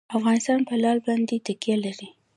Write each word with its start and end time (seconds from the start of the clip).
افغانستان 0.17 0.59
په 0.69 0.73
لعل 0.81 0.99
باندې 1.07 1.35
تکیه 1.47 1.77
لري. 1.85 2.09